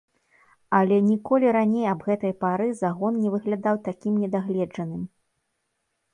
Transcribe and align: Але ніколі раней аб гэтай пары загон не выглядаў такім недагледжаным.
Але 0.77 0.95
ніколі 1.09 1.51
раней 1.57 1.85
аб 1.91 2.01
гэтай 2.07 2.33
пары 2.45 2.67
загон 2.81 3.13
не 3.27 3.35
выглядаў 3.35 3.75
такім 3.91 4.13
недагледжаным. 4.25 5.03